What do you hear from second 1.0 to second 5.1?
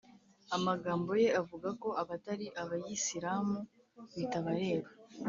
ye avuga ko abatari abayisilamubitabareba